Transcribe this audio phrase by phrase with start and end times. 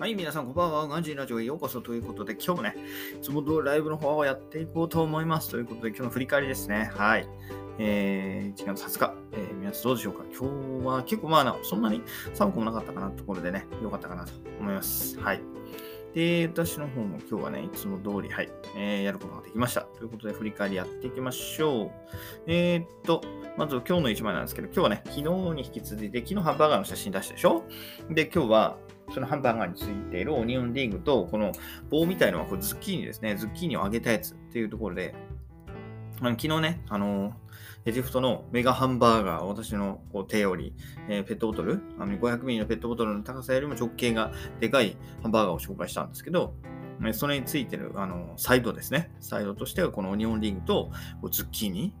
[0.00, 0.88] はい、皆さん、こんばんは。
[0.88, 2.74] ガンジーラジオへようこそということで、今日もね、
[3.18, 5.50] いつも通りライブの方をやっていこうと思います。
[5.50, 6.90] ということで、今日の振り返りですね。
[6.94, 7.28] はい。
[7.78, 10.24] えー、1月20日、えー、皆さんどうでしょうか？
[10.32, 12.00] 今日は結構まあ、そんなに
[12.32, 15.20] 寒くもなかったかなところでね、よかったかなと思います。
[15.20, 15.42] はい。
[16.14, 19.82] で、私の方も今日はね、いつも通り、はい、えー、やることができました。
[19.82, 21.90] ということで、振り返りやっていきましょう。
[22.46, 23.20] えー、っと、
[23.58, 27.64] まず今日の一枚なんですけど、今日はね、昨日に引き続いて、昨日ハンバーガーの写真出したでしょ？
[28.08, 28.78] で、今日は、
[29.12, 31.52] そのハンバーガーについているオニオンリングと、この
[31.90, 33.36] 棒みたいのはこれズッキーニですね。
[33.36, 35.14] ズッキーニを揚げたやつっていうところで、
[36.20, 37.32] あの昨日ね、あの
[37.86, 40.74] エジプトのメガハンバーガー、私のこう手より、
[41.08, 46.54] えー、ペットボトル、あの500ミリのペットボトルの高さよりも直径がでかいハンバーガーを紹介したんですけど、
[47.12, 49.10] それについてるあのサイドですね。
[49.20, 50.90] サイドとしてはこのオニオンリングと
[51.30, 51.94] ズッキーニ。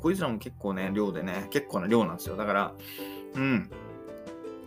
[0.00, 2.36] こいつらも結構ね、量でね、結構な量なんですよ。
[2.36, 2.74] だから、
[3.34, 3.70] うん、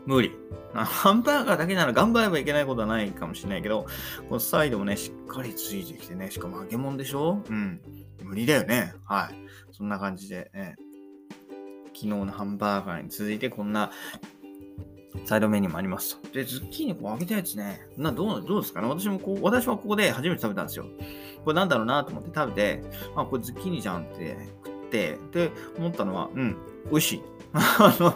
[0.10, 0.32] 無理。
[0.74, 3.86] ハンバーガーだけなら頑張ればいけないことはないかもしれないけど、
[4.28, 7.44] このサイドもね、しっかりついてきてね、しかも揚げ物でしょ？
[7.48, 7.80] うん。
[8.24, 8.96] 無理だよね。
[9.06, 9.36] はい。
[9.72, 10.78] そんな感じで、ね、
[11.90, 13.92] 昨日のハンバーガーに続いてこんな
[15.26, 16.28] サイドメニューもありますと。
[16.34, 18.88] で、ズッキーニこう揚げたやつね、などうどうですかね？
[18.88, 20.86] 私もこう、私はここで初めて食べたんですよ。
[21.46, 22.84] これなんだろうなと思って食べて、
[23.16, 26.58] あ、これズッキーニじゃんって食って、で、思ったのは、うん、
[26.90, 27.22] 美味しい。
[27.54, 28.14] あの、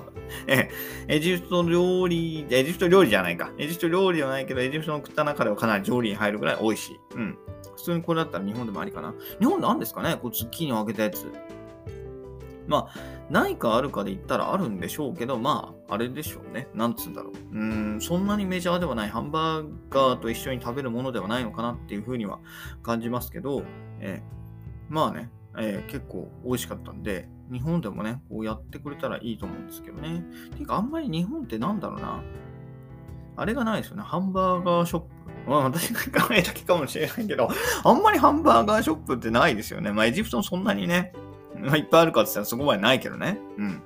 [0.48, 0.70] え、
[1.08, 3.52] エジプト料理、エジプト料理じゃないか。
[3.58, 7.00] エジプト料理じゃないけど、エジプトの食った中ではかなり上理に入るぐらい美味しい。
[7.16, 7.38] うん。
[7.76, 9.14] 普通にこれだったら日本でもありかな。
[9.40, 10.18] 日本なんですかね？
[10.22, 11.26] こうズッキーニを揚げたやつ。
[12.68, 13.00] まあ、
[13.30, 16.70] ないかあるかで言ったらあるんでしょうけど、まあ、あれでしょうね。
[16.74, 17.58] なんつうんだろう。
[17.58, 17.64] う
[17.98, 22.40] ん、そんなにメジャーではないハンバーガーと一緒に食べるものではないのかなっていうふうには
[22.82, 23.64] 感じますけど、
[24.00, 30.24] えー、まあね、えー、結構美味しかったんで、日本でもね、こうやってくれたらいいと思うんですけどね。
[30.56, 32.24] ていうか、あんまり日本ってなんだろうな。
[33.36, 34.04] あれがないですよね。
[34.04, 35.08] ハンバーガーショップ。
[35.48, 37.50] まあ、私が考えたけかもしれないけど、
[37.84, 39.92] あんまりハンバーガーショップってないですよね。
[39.92, 41.14] まあ、エジプトもそんなにね、
[41.60, 43.40] ま、いっぱいあるかって言ったらそこまでないけどね。
[43.58, 43.82] うん。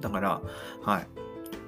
[0.00, 0.42] だから、
[0.82, 1.08] はい。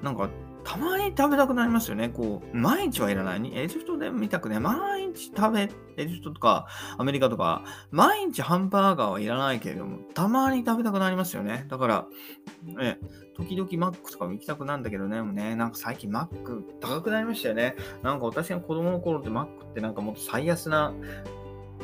[0.02, 0.28] なんか、
[0.66, 2.08] たまに食べたくなりますよね。
[2.08, 3.52] こう、毎日はいらない。
[3.54, 6.66] エジプトで見たくね、毎日食べ、エジプトとか
[6.98, 7.62] アメリカとか、
[7.92, 11.66] 毎日ハンバーガーはいらないけれども、たまに食べたくなりますよね。
[11.68, 12.06] だから、
[12.64, 12.98] ね、
[13.36, 17.76] 時々マックとかも行きたくなんだけどね、もうね、なんか最近マック高くなりましたよね。
[18.02, 20.92] なんか私が子供の頃ってマックってなんかもっと最安な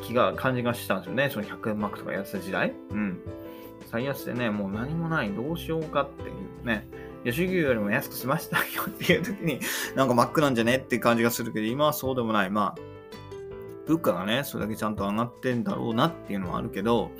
[0.01, 1.29] 気が、感じがしたんですよね。
[1.29, 2.73] その100円マックとかやってた時代。
[2.89, 3.21] うん。
[3.89, 6.85] 最安でね、もう何もない、どうしようかっていうね。
[7.23, 9.59] 吉牛よりも安く済ませたよっていう時に、
[9.95, 12.49] なんかマックなんじゃねって感じがするけど、今はそうでもない。
[12.49, 12.81] まあ、
[13.87, 17.11] 物価がね、それだけちゃんと上がってんだろうなっていうのはあるけど、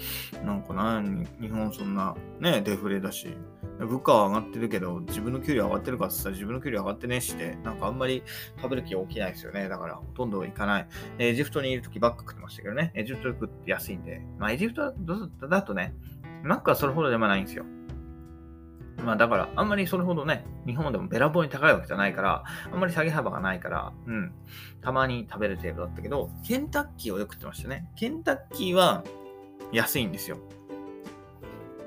[0.45, 1.01] なんかな、
[1.41, 3.35] 日本そんなね、デフレだし、
[3.79, 8.23] 物価は上がってるけど、自分の給料上がってるかって言ったら自分の給料上がってねして、なんかあんまり
[8.57, 9.67] 食べる気が起きないですよね。
[9.67, 10.87] だからほとんど行かない。
[11.17, 12.91] エジプトにいる時ばっか食ってましたけどね。
[12.93, 14.21] エジプト食って安いんで。
[14.37, 14.93] まあエジプト
[15.47, 15.95] だとね、
[16.43, 17.65] マックはそれほどでもないんですよ。
[18.97, 24.31] まあだから、あんまりそれほどね、日本でもべらぼうに高いわけじゃないから、あんまり下げ幅がないから、うん、
[24.81, 27.89] たまに食べる程度だったけど、ケンタッキーをよく食ってましたね。
[27.95, 29.03] ケンタッキーは
[29.71, 30.37] 安いんですよ。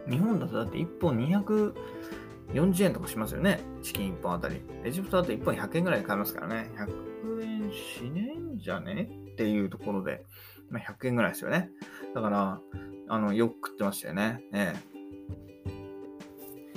[0.09, 3.61] 日本だとだって1本240円とかしますよね。
[3.83, 4.61] チキン1本あたり。
[4.85, 6.71] エジプトだと1本100円ぐらいで買えますからね。
[6.77, 9.09] 100円しねえんじゃね？
[9.33, 10.25] っていうところで、
[10.71, 11.71] まあ、100円ぐらいですよね。
[12.15, 12.61] だから、
[13.09, 14.43] あの、よく食ってましたよね。
[14.53, 14.96] ええ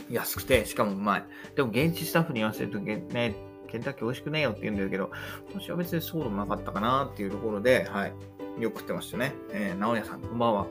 [0.09, 1.25] 安くて、しかもうまい。
[1.55, 3.35] でも現地スタッフに言わせるとね、
[3.67, 5.11] ケンタッキー美味しくねえよって言うんだけど、
[5.53, 8.13] 私は別にそうでもなかったかなっていうところで、はい。
[8.59, 9.33] よく食ってましたね。
[9.51, 10.67] えー、直哉さん、こんばんは。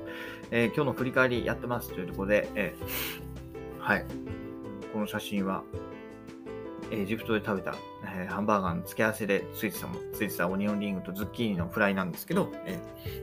[0.50, 4.04] えー、今日の振り返りやってますというところで、えー、はい。
[4.93, 5.62] この写真は、
[6.91, 7.75] エジプトで食べた、
[8.16, 12.78] えー、ハンバーガーの付け合わせでついてたもついてたオニオンリングとズッキーニのフライなんですけど、え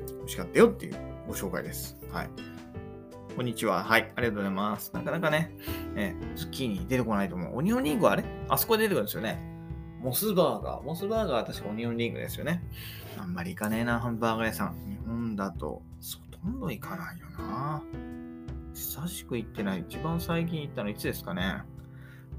[0.06, 0.96] ー、美味しかったよっていう
[1.28, 1.98] ご紹介です。
[2.12, 2.55] はい。
[3.36, 3.84] こんにちは。
[3.84, 4.14] はい。
[4.16, 4.92] ありがとうございます。
[4.94, 5.52] なかなかね、
[5.98, 7.58] えー、ズッキーニ出てこないと思う。
[7.58, 8.24] オニオンリングはあれ？
[8.48, 9.42] あそこで出てくるんですよね。
[10.00, 10.84] モスバーガー。
[10.84, 12.64] モスバーガーは確かオニオンリングですよね。
[13.18, 14.76] あんまり行かねえな、ハンバーガー屋さん。
[14.88, 15.84] 日本だと、ほ
[16.32, 17.84] とんど行かないよな。
[18.74, 19.82] 久しく行ってない。
[19.82, 21.58] 一番最近行ったのいつですかね。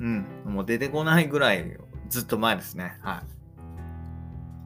[0.00, 0.26] うん。
[0.46, 1.76] もう出てこないぐらい、
[2.08, 2.96] ずっと前ですね。
[3.02, 3.22] はい。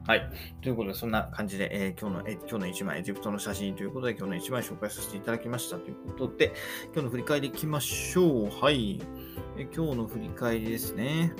[0.07, 0.31] はい。
[0.61, 6.53] ということで、そんな感じで、えー、今日の、え今日の1枚、エジプトの写真ということで、今日の1枚紹介させていただきましたということで、
[6.85, 8.49] 今日の振り返りいきましょう。
[8.49, 8.99] はい。
[9.57, 11.33] え今日の振り返りですね。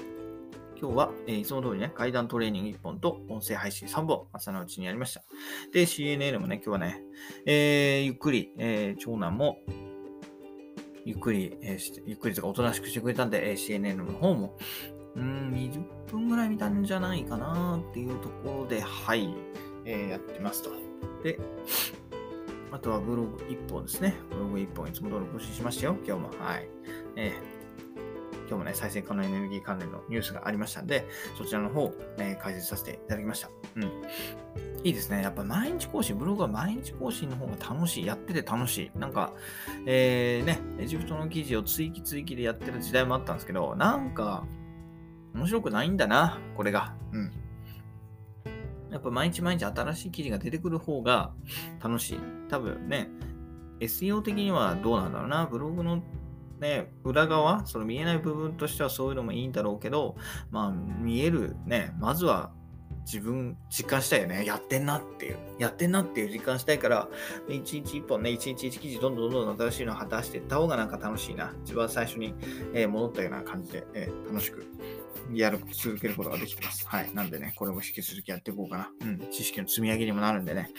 [0.79, 5.23] 今日は、えー、いつも通りね、階段トレーニング1本と音声配信3本、朝のうちにやりました。
[5.73, 7.01] で、CNN もね、今日はね、
[7.47, 9.57] えー、ゆっくり、えー、長男も、
[11.03, 14.55] ゆっくり、えー、ゆっくりとかおとなしくしてくれたんで、えー、CNN の方も、
[15.15, 19.33] うん、20分ぐらい見たんじゃないかなっていうところで、はい、
[19.85, 20.71] えー、やってますと。
[21.23, 21.39] で、
[22.71, 24.15] あとはブログ1本ですね。
[24.29, 26.29] ブログ1本いつも通り更新しましたよ、今日も。
[26.39, 26.69] はい。
[27.17, 31.05] えー、今日もね、再生可能エネルギー関連のニュースがありましたんで、
[31.37, 33.49] そちらの方、えー、解説させていただきました。
[33.75, 33.83] うん。
[34.83, 35.21] いいですね。
[35.21, 38.05] やっぱ毎日更新、ブログは毎日更新の方が楽しい。
[38.05, 38.99] やってて楽しい。
[38.99, 39.33] なんか、
[39.85, 44.45] えー、ね、エジプトの記事を追記追記でやってる時代もあったんですけど、なんか、
[45.33, 46.93] 面白くないんだな、これが。
[47.11, 47.31] うん。
[48.91, 51.33] やっぱ毎日毎日新しい記事が出てくる方が
[51.81, 52.19] 楽しい。
[52.49, 53.09] 多分ね、
[53.79, 55.45] SEO 的にはどうなんだろうな。
[55.45, 56.03] ブログの
[56.59, 60.15] ね、裏側、その見えない部分としてはそういうのもいいんだろうけど、
[60.51, 62.51] まあ見えるね、まずは
[63.05, 64.45] 自分実感したいよね。
[64.45, 65.37] やってんなっていう。
[65.59, 67.09] やってんなっていう実感したいから、
[67.49, 71.53] 一日一本ね、一日一記事どんどんどんどん新しいのを果たしていった方がなんか楽しいな。
[71.63, 72.33] 一番最初に、
[72.73, 74.65] えー、戻ったような感じで、えー、楽しく
[75.33, 76.87] やる、続けることができてます。
[76.87, 77.13] はい。
[77.13, 78.91] なんでね、これも引き続きやっていこうかな。
[79.01, 79.19] うん。
[79.31, 80.69] 知識の積み上げにもなるんでね。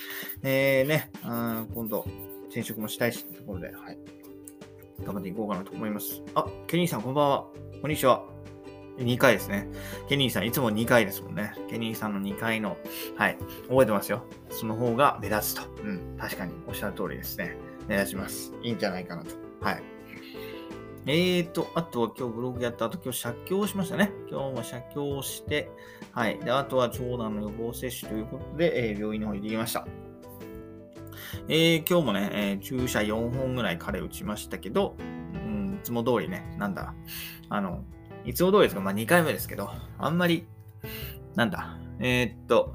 [0.42, 2.06] えー、ね、あ今度、
[2.48, 3.98] 転職もしたいし、ってところで、はい。
[5.04, 6.22] 頑張っていこうかなと思います。
[6.34, 7.46] あ、ケニーさん、こんばんは。
[7.80, 8.24] こんにちは。
[8.99, 9.69] 2回ですね。
[10.09, 11.55] ケニーさん、いつも2回ですもんね。
[11.69, 12.77] ケニーさんの2回の、
[13.17, 14.25] はい、覚えてますよ。
[14.50, 15.62] その方が目立つと。
[15.83, 17.56] うん、確かにおっしゃる通りですね。
[17.89, 18.53] 目立ちます。
[18.62, 19.31] いいんじゃないかなと。
[19.61, 19.83] はい。
[21.05, 24.12] えーと、あとは今日ブログやった後、今日写経しましたね。
[24.31, 25.69] 今日も写経をして、
[26.12, 26.39] はい。
[26.39, 29.87] で、あとは長男の予防接種ということで、えー、病院の方に行ってきました。
[31.49, 36.94] えー、今日もね、えー、注射4本ぐらい彼打ちましたけど、うん、いつも通りね、なんだ、
[37.49, 37.85] あの、
[38.24, 40.46] いつも通りですが、まあ2回目ですけど、あんまり、
[41.34, 42.74] なんだ、えー、っと、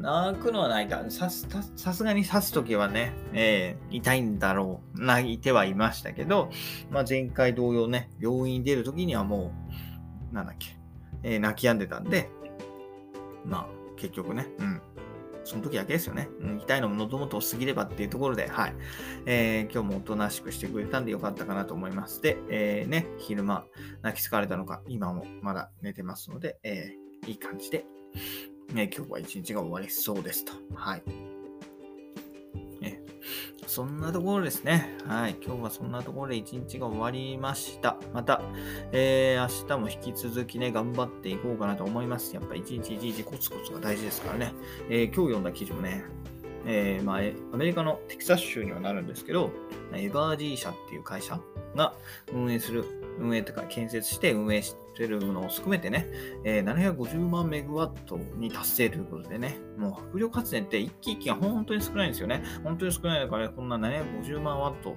[0.00, 1.04] 泣くのはないか。
[1.08, 5.04] さす、さすがに刺すときはね、えー、痛いんだろう。
[5.04, 6.50] 泣いてはいましたけど、
[6.90, 9.52] まあ、前回同様ね、病院に出るときにはも
[10.30, 10.76] う、なんだっけ、
[11.22, 12.28] えー、泣き止んでたんで、
[13.44, 13.66] まあ、
[13.96, 14.82] 結局ね、うん。
[15.46, 16.28] その時だけですよね。
[16.40, 18.74] うん、痛いのも喉元を過ぎればっていうところで、はい。
[19.26, 22.20] えー、今日もおとなしくしてくれたんでよかったかなと思います。
[22.20, 23.64] で、えー、ね、昼間、
[24.02, 27.86] 泣き疲れたのか、今もまだ寝てますので、えー、いい感じで、
[28.72, 30.52] ね、今日は一日が終わりそうですと。
[30.74, 31.25] はい。
[33.76, 34.96] そんなところですね。
[35.06, 35.36] はい。
[35.44, 37.98] 今日はそんなところで一日が終わりました。
[38.14, 38.40] また、
[38.90, 42.34] えー、明日も引き続きね、頑張っていこうかなと思います。
[42.34, 44.54] やっぱ一日一日コツコツが大事ですからね。
[44.88, 46.04] えー、今日読んだ記事もね、
[46.66, 47.16] えー、まあ、
[47.54, 49.50] アメリカのテキサス州にはなるんですけど、
[49.94, 51.40] エバージー社っていう会社
[51.76, 51.94] が
[52.32, 52.84] 運営する、
[53.20, 56.06] 運営とか建設して運営してるものを含めてね、
[56.44, 62.42] えー、750万メガワットに達成ということでね、もう風力発電って一気一気が本当に少ないんですよね。
[62.64, 64.96] 本当に少ないから、こんな750万ワット、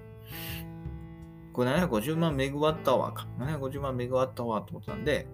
[1.54, 3.28] これ750万メガワットアワーか。
[3.40, 5.28] 750万メガワットアワーってことなんで、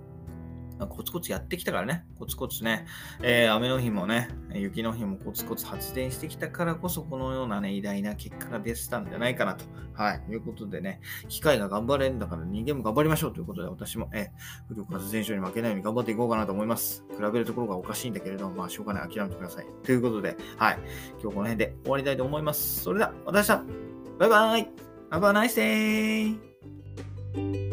[0.89, 2.85] コツコツやってきたからね、コツコツね、
[3.21, 9.63] えー、雨の日もね、雪の日もコツコツ発電してきたからこそ、このようなね、偉大な結果が出てたんじゃないかなと、
[9.93, 10.99] はい、いうことでね、
[11.29, 17.05] 機械が頑張れるんだから人間も頑張りましょうということで、私も、えー、風力発電所に負けないように頑張っていこうかなと思います。
[17.15, 19.65] 比べるところがおかしいんだけれども、まあ、しょうがない、諦めてください。
[19.83, 20.79] ということで、はい、
[21.21, 22.81] 今日この辺で終わりたいと思います。
[22.81, 23.85] それでは、また明日
[24.19, 24.69] バイバイ
[25.11, 26.35] !Have a nice
[27.35, 27.64] day!